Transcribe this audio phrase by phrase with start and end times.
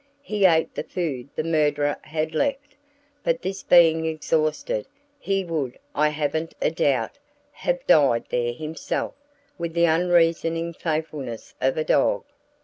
[0.23, 2.75] He ate the food the murderer had left,
[3.23, 4.87] but this being exhausted,
[5.19, 7.19] he would, I haven't a doubt,
[7.51, 9.13] have died there himself
[9.59, 12.23] with the unreasoning faithfulness of a dog.